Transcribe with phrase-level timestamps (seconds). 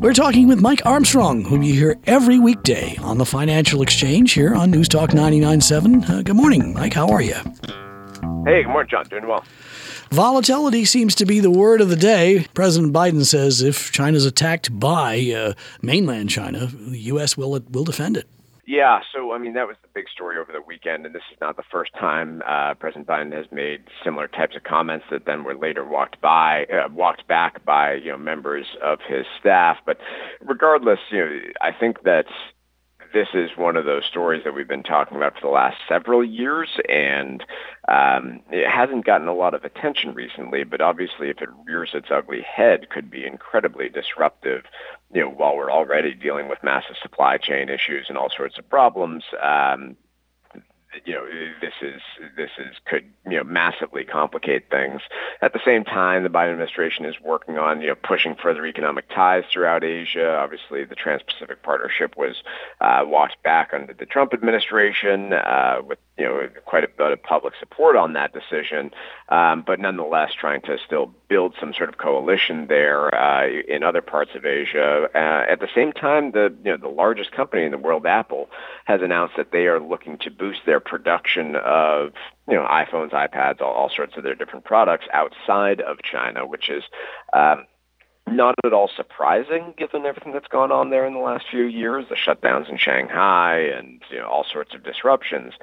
[0.00, 4.54] We're talking with Mike Armstrong, whom you hear every weekday on the Financial Exchange here
[4.54, 6.08] on News Talk 99.7.
[6.08, 6.94] Uh, good morning, Mike.
[6.94, 7.34] How are you?
[8.44, 9.06] Hey, good morning, John.
[9.06, 9.44] Doing well.
[10.10, 12.46] Volatility seems to be the word of the day.
[12.54, 17.36] President Biden says if China's attacked by uh, mainland China, the U.S.
[17.36, 18.28] will will defend it.
[18.68, 21.38] Yeah, so I mean that was the big story over the weekend, and this is
[21.40, 25.42] not the first time uh, President Biden has made similar types of comments that then
[25.42, 29.78] were later walked by, uh, walked back by you know members of his staff.
[29.86, 29.96] But
[30.42, 32.26] regardless, you know, I think that
[33.12, 36.24] this is one of those stories that we've been talking about for the last several
[36.24, 37.44] years, and
[37.88, 40.64] um, it hasn't gotten a lot of attention recently.
[40.64, 44.64] But obviously, if it rears its ugly head, could be incredibly disruptive.
[45.12, 48.68] You know, while we're already dealing with massive supply chain issues and all sorts of
[48.68, 49.24] problems.
[49.42, 49.96] Um,
[51.04, 51.26] you know
[51.60, 52.00] this is
[52.36, 55.02] this is could you know massively complicate things.
[55.42, 59.08] At the same time, the Biden administration is working on you know pushing further economic
[59.08, 60.36] ties throughout Asia.
[60.36, 62.42] Obviously, the Trans-Pacific Partnership was
[62.80, 67.22] uh, walked back under the Trump administration uh, with you know quite a bit of
[67.22, 68.90] public support on that decision,
[69.28, 74.02] um, but nonetheless trying to still build some sort of coalition there uh, in other
[74.02, 75.08] parts of Asia.
[75.14, 78.48] Uh, at the same time, the you know the largest company in the world, Apple,
[78.84, 82.12] has announced that they are looking to boost their production of
[82.48, 86.68] you know iPhones, iPads, all, all sorts of their different products outside of China, which
[86.68, 86.82] is
[87.32, 87.64] um,
[88.26, 92.04] not at all surprising given everything that's gone on there in the last few years,
[92.08, 95.54] the shutdowns in Shanghai and you know all sorts of disruptions.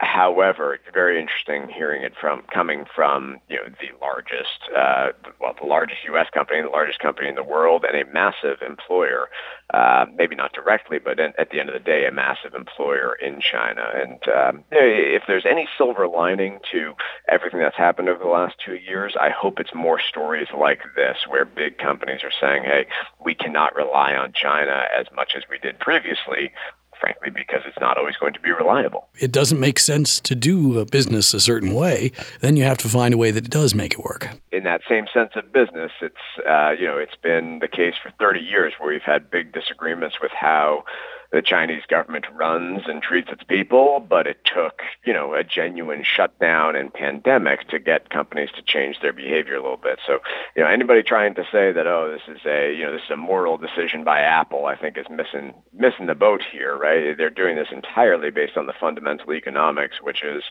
[0.00, 5.08] However, it's very interesting hearing it from coming from you know the largest, uh,
[5.40, 6.28] well, the largest U.S.
[6.32, 9.28] company, the largest company in the world, and a massive employer.
[9.74, 13.14] Uh, maybe not directly, but in, at the end of the day, a massive employer
[13.20, 13.84] in China.
[13.92, 16.94] And um, if there's any silver lining to
[17.28, 21.18] everything that's happened over the last two years, I hope it's more stories like this,
[21.26, 22.86] where big companies are saying, "Hey,
[23.24, 26.52] we cannot rely on China as much as we did previously."
[27.00, 29.08] Frankly, because it's not always going to be reliable.
[29.18, 32.12] It doesn't make sense to do a business a certain way.
[32.40, 34.28] Then you have to find a way that it does make it work.
[34.52, 36.16] In that same sense of business, it's
[36.48, 40.16] uh, you know it's been the case for 30 years where we've had big disagreements
[40.20, 40.84] with how
[41.30, 46.02] the Chinese government runs and treats its people, but it took, you know, a genuine
[46.02, 49.98] shutdown and pandemic to get companies to change their behavior a little bit.
[50.06, 50.20] So,
[50.56, 53.10] you know, anybody trying to say that, oh, this is a, you know, this is
[53.10, 57.16] a moral decision by Apple, I think is missing missing the boat here, right?
[57.16, 60.44] They're doing this entirely based on the fundamental economics, which is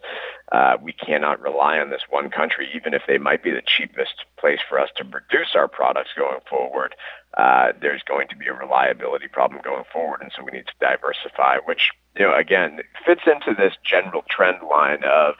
[0.51, 4.25] uh, we cannot rely on this one country, even if they might be the cheapest
[4.39, 6.93] place for us to produce our products going forward
[7.37, 10.73] uh, there's going to be a reliability problem going forward, and so we need to
[10.81, 11.57] diversify.
[11.65, 15.35] Which, you know, again fits into this general trend line of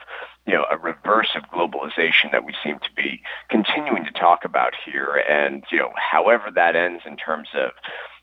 [0.48, 3.20] you know, a reverse of globalization that we seem to be
[3.50, 5.22] continuing to talk about here.
[5.28, 7.72] And, you know, however that ends in terms of,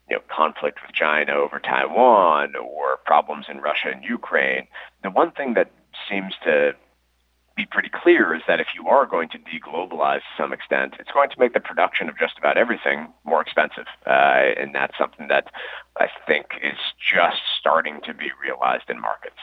[0.10, 4.68] you know, conflict with China over Taiwan or problems in Russia and Ukraine,
[5.04, 5.70] the one thing that
[6.10, 6.74] seems to
[7.56, 11.12] be pretty clear is that if you are going to deglobalize to some extent, it's
[11.12, 13.86] going to make the production of just about everything more expensive.
[14.06, 15.50] Uh, and that's something that
[15.98, 19.38] I think is just starting to be realized in markets.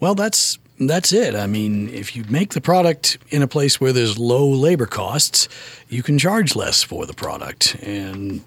[0.00, 1.36] Well, that's that's it.
[1.36, 5.48] I mean, if you make the product in a place where there's low labor costs,
[5.88, 7.76] you can charge less for the product.
[7.82, 8.44] And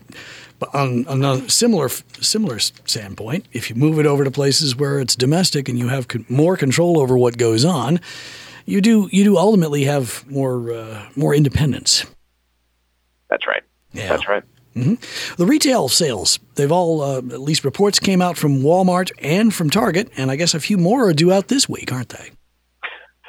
[0.74, 5.16] on, on a similar similar standpoint, if you move it over to places where it's
[5.16, 8.00] domestic and you have more control over what goes on,
[8.66, 12.06] you do you do ultimately have more uh, more independence.
[13.30, 13.64] That's right.
[13.94, 14.10] Yeah.
[14.10, 14.44] That's right.
[14.76, 15.36] Mm-hmm.
[15.38, 19.70] The retail sales, they've all, uh, at least reports came out from Walmart and from
[19.70, 22.32] Target, and I guess a few more are due out this week, aren't they?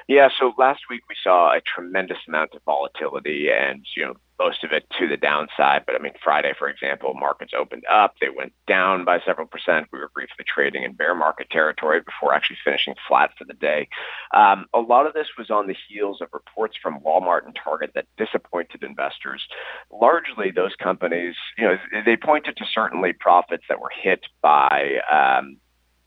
[0.08, 4.64] Yeah, so last week we saw a tremendous amount of volatility and, you know, most
[4.64, 5.84] of it to the downside.
[5.86, 8.14] But I mean, Friday, for example, markets opened up.
[8.20, 9.88] They went down by several percent.
[9.92, 13.88] We were briefly trading in bear market territory before actually finishing flat for the day.
[14.34, 17.92] Um, a lot of this was on the heels of reports from Walmart and Target
[17.94, 19.46] that disappointed investors.
[19.90, 25.56] Largely, those companies, you know, they pointed to certainly profits that were hit by um,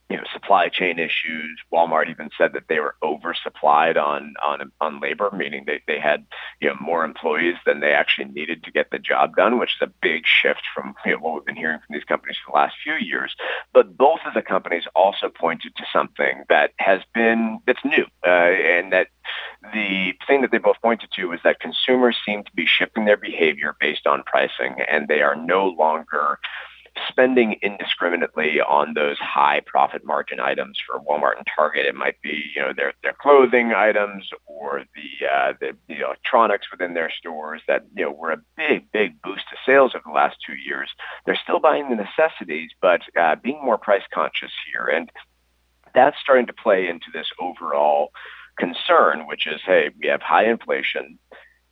[0.10, 1.60] you know, supply chain issues.
[1.72, 6.26] Walmart even said that they were oversupplied on on on labor, meaning they, they had
[6.60, 9.88] you know more employees than they actually needed to get the job done, which is
[9.88, 12.58] a big shift from you know, what we've been hearing from these companies for the
[12.58, 13.36] last few years.
[13.74, 18.30] But both of the companies also pointed to something that has been that's new, uh,
[18.30, 19.08] and that
[19.74, 23.18] the thing that they both pointed to is that consumers seem to be shifting their
[23.18, 26.40] behavior based on pricing, and they are no longer
[27.07, 31.86] spending indiscriminately on those high profit margin items for Walmart and Target.
[31.86, 36.68] It might be, you know, their their clothing items or the uh, the, the electronics
[36.72, 40.13] within their stores that you know were a big big boost to sales over the
[40.13, 40.90] last two years.
[41.25, 45.10] They're still buying the necessities, but uh, being more price conscious here, and
[45.94, 48.12] that's starting to play into this overall
[48.60, 51.18] concern, which is, hey, we have high inflation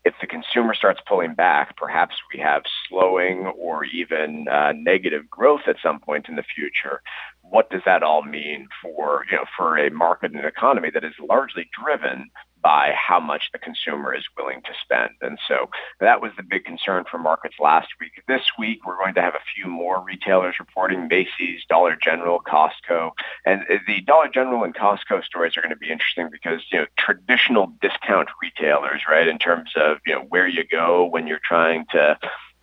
[0.07, 5.61] if the consumer starts pulling back, perhaps we have slowing or even uh, negative growth
[5.67, 7.01] at some point in the future.
[7.41, 11.13] What does that all mean for you know for a market and economy that is
[11.19, 12.29] largely driven
[12.61, 15.11] by how much the consumer is willing to spend.
[15.21, 15.69] And so
[15.99, 18.11] that was the big concern for markets last week.
[18.27, 23.11] This week, we're going to have a few more retailers reporting Macy's, Dollar General, Costco.
[23.45, 26.85] And the Dollar General and Costco stories are going to be interesting because, you know,
[26.97, 31.85] traditional discount retailers, right, in terms of, you know, where you go when you're trying
[31.91, 32.17] to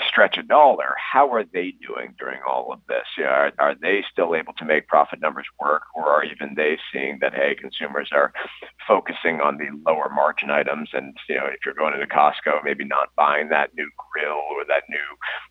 [0.08, 3.06] stretch a dollar, how are they doing during all of this?
[3.16, 6.54] You know, are, are they still able to make profit numbers work, or are even
[6.56, 8.32] they seeing that hey, consumers are
[8.86, 12.84] focusing on the lower margin items, and you know, if you're going into Costco, maybe
[12.84, 14.96] not buying that new grill or that new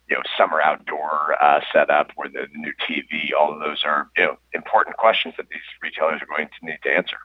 [0.09, 3.29] you know summer outdoor uh, setup or the new TV.
[3.37, 6.79] All of those are you know important questions that these retailers are going to need
[6.83, 7.17] to answer.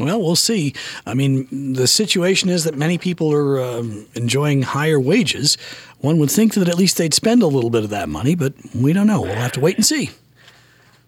[0.00, 0.74] Well, we'll see.
[1.06, 5.58] I mean, the situation is that many people are um, enjoying higher wages.
[6.00, 8.54] One would think that at least they'd spend a little bit of that money, but
[8.74, 9.20] we don't know.
[9.20, 10.10] We'll have to wait and see.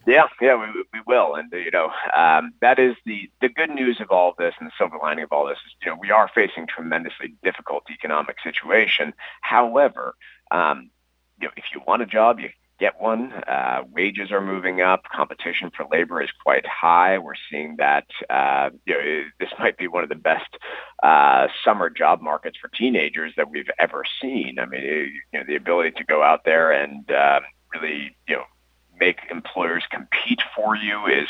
[0.07, 4.01] Yeah, yeah, we, we will, and you know um, that is the the good news
[4.01, 6.11] of all of this, and the silver lining of all this is you know we
[6.11, 9.15] are facing tremendously difficult economic situation.
[9.43, 10.17] However,
[10.51, 10.91] um,
[11.41, 12.49] you know if you want a job, you
[12.83, 13.33] get one.
[13.33, 15.05] Uh, wages are moving up.
[15.15, 17.17] Competition for labor is quite high.
[17.17, 20.59] We're seeing that uh, you know, this might be one of the best
[21.01, 24.59] uh, summer job markets for teenagers that we've ever seen.
[24.59, 27.41] I mean, you know, the ability to go out there and uh,
[27.73, 28.43] really, you know,
[28.99, 31.29] make employers compete for you is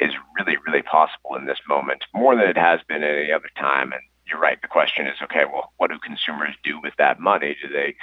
[0.00, 3.92] is really really possible in this moment more than it has been any other time.
[3.92, 4.60] And you're right.
[4.62, 7.56] The question is, okay, well, what do consumers do with that money?
[7.62, 7.94] Do they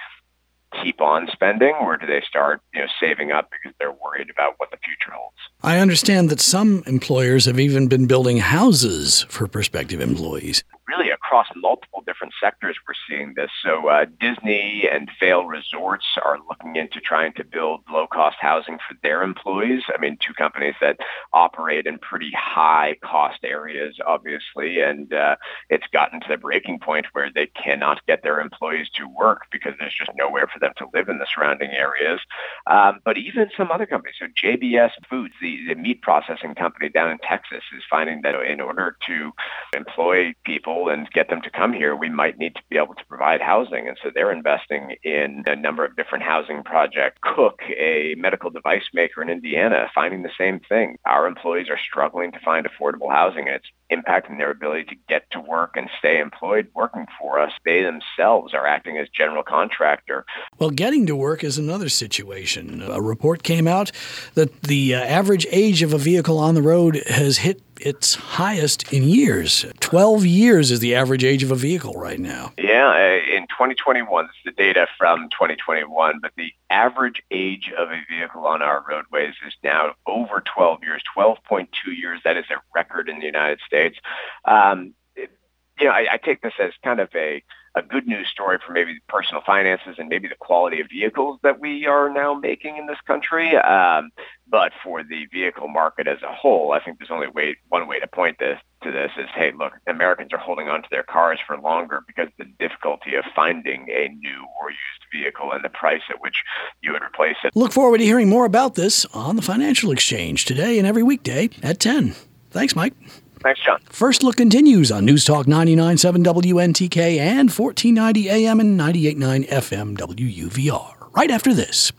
[0.83, 4.53] keep on spending or do they start you know saving up because they're worried about
[4.57, 5.35] what the future holds?
[5.63, 10.63] I understand that some employers have even been building houses for prospective employees.
[10.87, 11.00] Really
[11.31, 13.49] across multiple different sectors we're seeing this.
[13.63, 18.97] So uh, Disney and Vail Resorts are looking into trying to build low-cost housing for
[19.01, 19.83] their employees.
[19.87, 20.97] I mean, two companies that
[21.31, 25.37] operate in pretty high-cost areas, obviously, and uh,
[25.69, 29.71] it's gotten to the breaking point where they cannot get their employees to work because
[29.79, 32.19] there's just nowhere for them to live in the surrounding areas.
[32.67, 37.09] Um, but even some other companies, so JBS Foods, the, the meat processing company down
[37.09, 39.31] in Texas, is finding that in order to
[39.73, 43.05] employ people and get them to come here, we might need to be able to
[43.07, 43.87] provide housing.
[43.87, 47.17] And so they're investing in a number of different housing projects.
[47.21, 50.97] Cook, a medical device maker in Indiana, finding the same thing.
[51.05, 55.29] Our employees are struggling to find affordable housing, and it's impacting their ability to get
[55.31, 57.51] to work and stay employed working for us.
[57.65, 60.25] They themselves are acting as general contractor.
[60.59, 62.81] Well, getting to work is another situation.
[62.81, 63.91] A report came out
[64.35, 68.91] that the uh, average age of a vehicle on the road has hit its highest
[68.93, 69.65] in years.
[69.79, 72.53] 12 years is the average age of a vehicle right now.
[72.57, 77.89] Yeah, uh, in 2021, this is the data from 2021, but the average age of
[77.89, 82.21] a vehicle on our roadways is now over 12 years, 12.2 years.
[82.23, 83.97] That is a record in the United States.
[84.45, 87.43] Um, you know, I, I take this as kind of a
[87.75, 91.59] a good news story for maybe personal finances and maybe the quality of vehicles that
[91.59, 93.55] we are now making in this country.
[93.55, 94.11] Um,
[94.51, 97.99] but for the vehicle market as a whole, I think there's only way, one way
[97.99, 101.39] to point this to this is, hey, look, Americans are holding on to their cars
[101.47, 106.01] for longer because the difficulty of finding a new or used vehicle and the price
[106.09, 106.35] at which
[106.83, 107.55] you would replace it.
[107.55, 111.49] Look forward to hearing more about this on the Financial Exchange today and every weekday
[111.63, 112.13] at 10.
[112.49, 112.93] Thanks, Mike.
[113.41, 113.79] Thanks, John.
[113.89, 121.15] First Look continues on News Talk 99.7 WNTK and 1490 AM and 98.9 FM WUVR.
[121.15, 121.91] Right after this.